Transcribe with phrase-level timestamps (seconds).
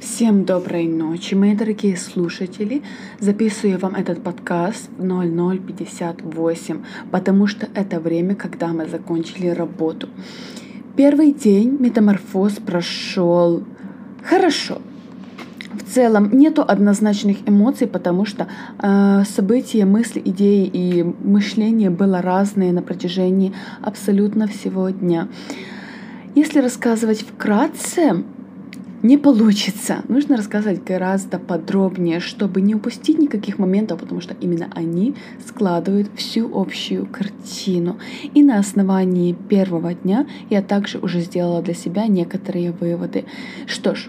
[0.00, 2.82] Всем доброй ночи, мои дорогие слушатели.
[3.18, 10.08] Записываю вам этот подкаст в 0058, потому что это время, когда мы закончили работу.
[10.94, 13.64] Первый день метаморфоз прошел
[14.22, 14.80] хорошо.
[15.72, 18.46] В целом нету однозначных эмоций, потому что
[18.80, 25.26] э, события, мысли, идеи и мышление было разное на протяжении абсолютно всего дня.
[26.36, 28.22] Если рассказывать вкратце,
[29.02, 30.02] не получится.
[30.08, 35.14] Нужно рассказывать гораздо подробнее, чтобы не упустить никаких моментов, потому что именно они
[35.46, 37.98] складывают всю общую картину.
[38.34, 43.24] И на основании первого дня я также уже сделала для себя некоторые выводы.
[43.66, 44.08] Что ж,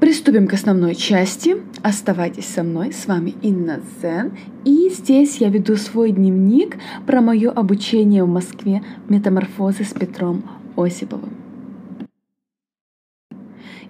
[0.00, 1.56] Приступим к основной части.
[1.82, 2.92] Оставайтесь со мной.
[2.92, 4.30] С вами Инна Зен.
[4.64, 10.44] И здесь я веду свой дневник про мое обучение в Москве метаморфозы с Петром
[10.76, 11.37] Осиповым.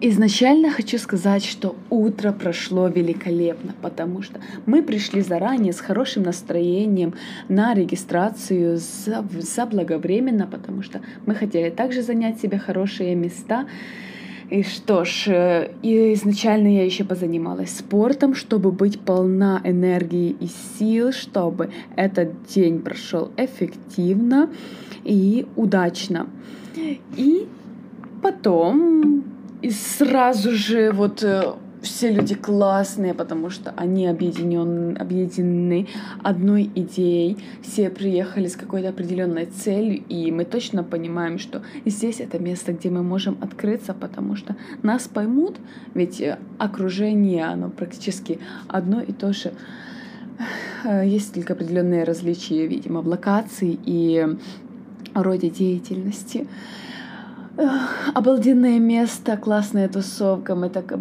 [0.01, 7.15] Изначально хочу сказать, что утро прошло великолепно, потому что мы пришли заранее с хорошим настроением
[7.49, 13.67] на регистрацию заблаговременно, потому что мы хотели также занять себе хорошие места.
[14.51, 20.49] И что ж, э, и изначально я еще позанималась спортом, чтобы быть полна энергии и
[20.79, 24.49] сил, чтобы этот день прошел эффективно
[25.05, 26.29] и удачно.
[27.17, 27.49] И
[28.23, 29.25] потом
[29.63, 35.89] и сразу же вот э, все люди классные, потому что они объединены, объединены
[36.23, 37.39] одной идеей.
[37.63, 42.91] Все приехали с какой-то определенной целью, и мы точно понимаем, что здесь это место, где
[42.91, 45.57] мы можем открыться, потому что нас поймут,
[45.95, 49.53] ведь э, окружение, оно практически одно и то же.
[50.85, 54.27] Э, есть только определенные различия, видимо, в локации и
[55.15, 56.47] роде деятельности.
[58.15, 60.55] Обалденное место, классная тусовка.
[60.55, 60.97] Мы так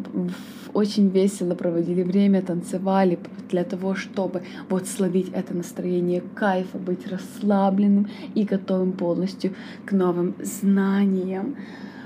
[0.73, 3.19] очень весело проводили время, танцевали
[3.49, 9.53] для того, чтобы вот словить это настроение кайфа, быть расслабленным и готовым полностью
[9.85, 11.55] к новым знаниям.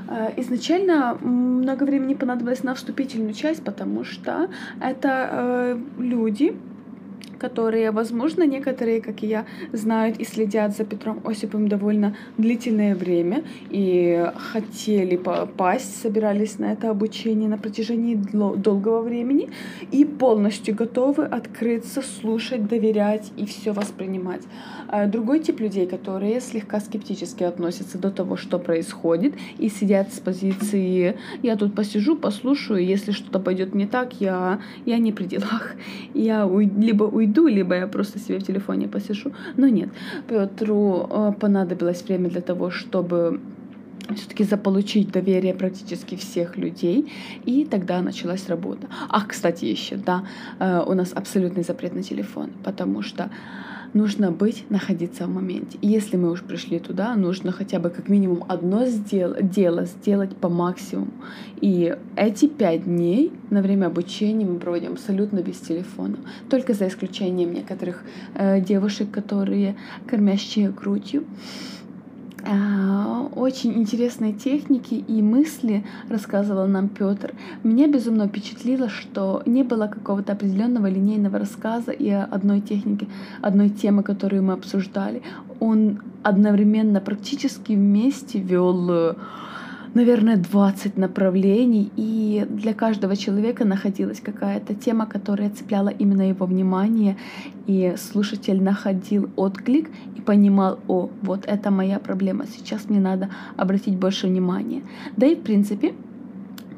[0.10, 4.50] Э, изначально много времени понадобилось на вступительную часть, потому что
[4.82, 6.54] это э, люди,
[7.42, 13.44] которые, возможно, некоторые, как и я, знают и следят за Петром Осиповым довольно длительное время
[13.72, 19.50] и хотели попасть, собирались на это обучение на протяжении долгого времени
[19.92, 24.44] и полностью готовы открыться, слушать, доверять и все воспринимать.
[24.88, 30.20] А другой тип людей, которые слегка скептически относятся до того, что происходит, и сидят с
[30.20, 35.76] позиции «я тут посижу, послушаю, если что-то пойдет не так, я, я не при делах,
[36.14, 36.48] я
[36.78, 39.32] либо уйду уйду, либо я просто себе в телефоне посижу.
[39.58, 39.90] Но нет,
[40.28, 43.40] Петру э, понадобилось время для того, чтобы
[44.16, 47.12] все-таки заполучить доверие практически всех людей,
[47.46, 48.88] и тогда началась работа.
[49.10, 50.24] Ах, кстати, еще, да,
[50.60, 53.30] э, у нас абсолютный запрет на телефон, потому что
[53.94, 55.78] нужно быть, находиться в моменте.
[55.82, 60.36] И если мы уж пришли туда, нужно хотя бы как минимум одно сдел- дело сделать
[60.36, 61.12] по максимуму.
[61.60, 66.18] И эти пять дней на время обучения мы проводим абсолютно без телефона.
[66.50, 68.04] Только за исключением некоторых
[68.36, 69.76] э, девушек, которые
[70.08, 71.26] кормящие грудью.
[73.36, 77.34] Очень интересные техники и мысли рассказывал нам Петр.
[77.64, 83.08] Меня безумно впечатлило, что не было какого-то определенного линейного рассказа и одной техники,
[83.42, 85.22] одной темы, которую мы обсуждали.
[85.60, 89.16] Он одновременно практически вместе вел
[89.94, 97.18] наверное, 20 направлений, и для каждого человека находилась какая-то тема, которая цепляла именно его внимание,
[97.68, 103.98] и слушатель находил отклик и понимал, о, вот это моя проблема, сейчас мне надо обратить
[103.98, 104.82] больше внимания.
[105.18, 105.94] Да и, в принципе,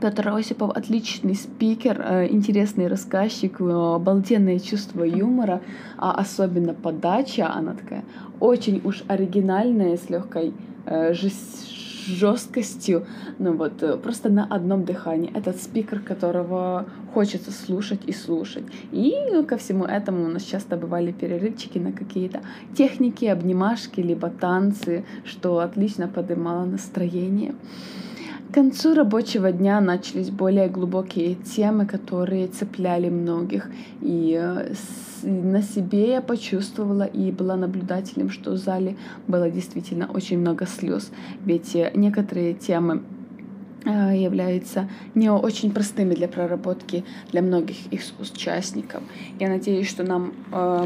[0.02, 5.62] Петр Осипов отличный спикер, э, интересный рассказчик, э, обалденное чувство юмора,
[5.98, 8.04] а особенно подача, она такая
[8.42, 10.54] очень уж оригинальная, с легкой
[10.86, 11.14] э,
[12.06, 13.06] жесткостью,
[13.40, 15.32] ну вот э, просто на одном дыхании.
[15.34, 18.64] Этот спикер, которого хочется слушать и слушать.
[18.92, 19.14] И
[19.48, 22.42] ко всему этому у нас часто бывали перерывчики на какие-то
[22.78, 27.56] техники, обнимашки, либо танцы, что отлично поднимало настроение.
[28.50, 33.68] К концу рабочего дня начались более глубокие темы, которые цепляли многих.
[34.00, 34.74] И э,
[35.24, 38.96] на себе я почувствовала и была наблюдателем, что в зале
[39.28, 41.12] было действительно очень много слез.
[41.44, 43.02] Ведь э, некоторые темы
[43.86, 49.02] э, являются не очень простыми для проработки для многих их участников.
[49.40, 50.34] Я надеюсь, что нам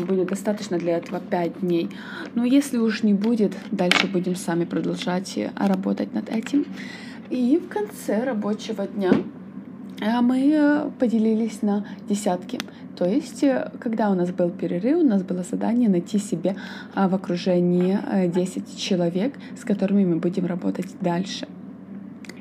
[0.07, 1.89] будет достаточно для этого 5 дней.
[2.33, 6.65] Но если уж не будет, дальше будем сами продолжать работать над этим.
[7.29, 9.11] И в конце рабочего дня
[9.99, 12.59] а мы поделились на десятки.
[12.95, 16.55] То есть, э, когда у нас был перерыв, у нас было задание найти себе
[16.95, 17.97] в окружении
[18.27, 21.47] 10 э, человек, с которыми мы будем работать дальше.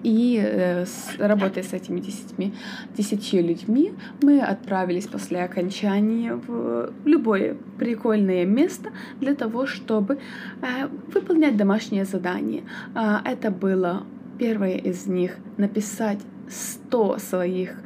[0.02, 0.84] И э,
[1.18, 2.52] работая с этими десятьми,
[2.96, 3.92] десятью людьми,
[4.22, 8.90] мы отправились после окончания в любое прикольное место
[9.20, 10.18] для того, чтобы
[10.62, 12.62] э, выполнять домашнее задание.
[12.94, 14.04] Э, это было
[14.38, 16.18] первое из них написать
[16.48, 17.76] 100 своих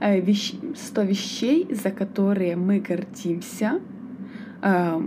[0.00, 0.54] э, вещ...
[0.74, 3.80] 100 вещей, за которые мы гордимся.
[4.62, 5.00] Э,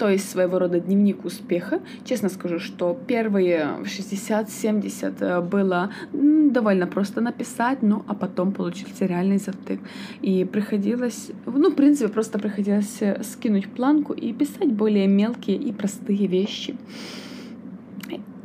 [0.00, 1.80] то есть своего рода дневник успеха.
[2.06, 9.36] Честно скажу, что первые 60-70 э, было довольно просто написать, ну а потом получился реальный
[9.36, 9.78] затык.
[10.22, 15.70] И приходилось, ну в принципе просто приходилось э, скинуть планку и писать более мелкие и
[15.70, 16.76] простые вещи.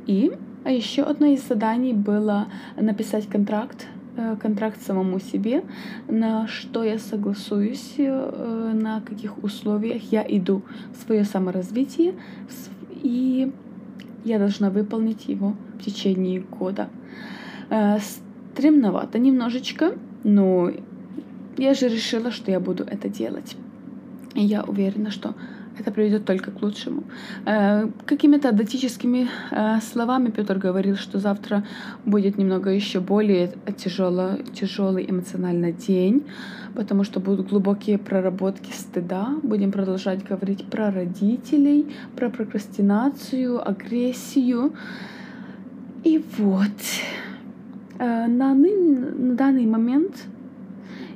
[0.08, 0.34] И
[0.66, 5.64] а еще одно из заданий было написать контракт Э, контракт самому себе,
[6.08, 10.62] на что я согласуюсь, э, на каких условиях я иду
[10.94, 12.14] в свое саморазвитие,
[13.04, 13.52] и
[14.24, 16.88] я должна выполнить его в течение года.
[17.70, 17.98] Э,
[18.54, 20.72] стремновато немножечко, но
[21.58, 23.58] я же решила, что я буду это делать.
[24.34, 25.36] И я уверена, что
[25.80, 27.04] это приведет только к лучшему.
[27.46, 31.64] Э, какими-то датическими э, словами Петр говорил, что завтра
[32.06, 36.24] будет немного еще более тяжело, тяжелый эмоциональный день,
[36.76, 39.30] потому что будут глубокие проработки стыда.
[39.44, 44.74] Будем продолжать говорить про родителей, про прокрастинацию, агрессию.
[46.04, 46.70] И вот
[48.00, 50.26] э, на, на данный момент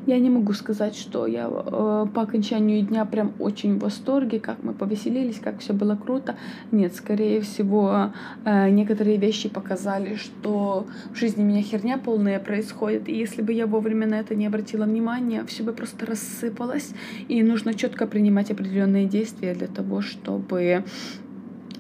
[0.06, 4.64] я не могу сказать, что я э, по окончанию дня прям очень в восторге, как
[4.64, 6.36] мы повеселились, как все было круто.
[6.72, 8.12] Нет, скорее всего,
[8.46, 13.68] э, некоторые вещи показали, что в жизни меня херня полная происходит, и если бы я
[13.68, 16.94] вовремя на это не обратила внимания, все бы просто рассыпалось,
[17.28, 20.84] и нужно четко принимать определенные действия для того, чтобы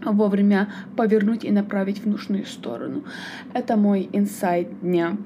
[0.05, 3.03] вовремя повернуть и направить в нужную сторону.
[3.53, 5.17] Это мой инсайт дня.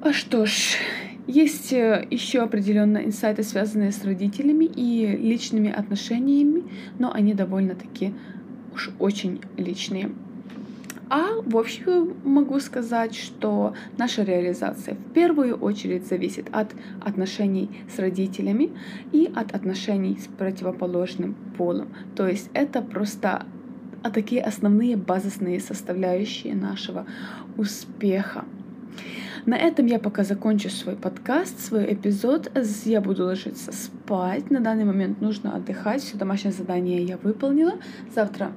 [0.00, 0.76] А что ж,
[1.28, 6.64] есть э, еще определенные инсайты, связанные с родителями и личными отношениями,
[6.98, 8.14] но они довольно-таки
[8.72, 10.10] уж очень личные.
[11.10, 17.98] А в общем могу сказать, что наша реализация в первую очередь зависит от отношений с
[17.98, 18.70] родителями
[19.12, 21.88] и от отношений с противоположным полом.
[22.16, 23.46] То есть это просто
[24.02, 27.06] а такие основные базисные составляющие нашего
[27.56, 28.44] успеха.
[29.48, 32.52] На этом я пока закончу свой подкаст, свой эпизод.
[32.84, 34.50] Я буду ложиться спать.
[34.50, 36.02] На данный момент нужно отдыхать.
[36.02, 37.72] Все домашнее задание я выполнила.
[38.14, 38.52] Завтра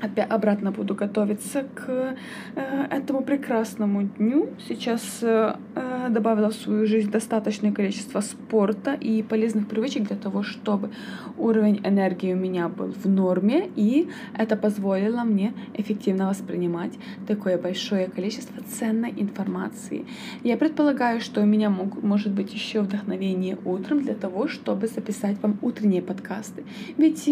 [0.00, 2.16] опять обратно буду готовиться к
[2.54, 4.48] э, этому прекрасному дню.
[4.68, 10.42] Сейчас э, э, добавила в свою жизнь достаточное количество спорта и полезных привычек для того,
[10.42, 10.90] чтобы
[11.36, 16.92] уровень энергии у меня был в норме, и это позволило мне эффективно воспринимать
[17.26, 20.04] такое большое количество ценной информации.
[20.44, 25.42] Я предполагаю, что у меня мог, может быть еще вдохновение утром для того, чтобы записать
[25.42, 26.64] вам утренние подкасты.
[26.96, 27.28] Ведь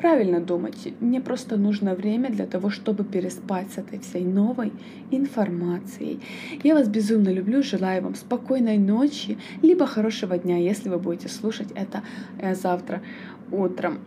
[0.00, 4.72] правильно думать, мне просто нужно нужно время для того, чтобы переспать с этой всей новой
[5.10, 6.20] информацией.
[6.64, 11.68] Я вас безумно люблю, желаю вам спокойной ночи, либо хорошего дня, если вы будете слушать
[11.74, 12.02] это
[12.38, 13.00] э, завтра
[13.52, 13.98] утром.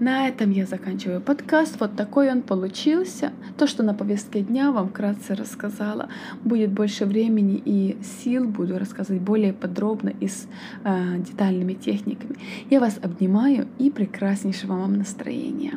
[0.00, 1.80] На этом я заканчиваю подкаст.
[1.80, 3.32] Вот такой он получился.
[3.58, 6.08] То, что на повестке дня вам вкратце рассказала.
[6.44, 8.44] Будет больше времени и сил.
[8.44, 10.46] Буду рассказывать более подробно и с
[10.84, 12.36] э, детальными техниками.
[12.70, 15.72] Я вас обнимаю и прекраснейшего вам настроения.